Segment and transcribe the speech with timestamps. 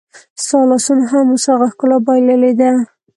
[0.43, 2.71] ستا لاسونو هم اوس هغه ښکلا بایللې ده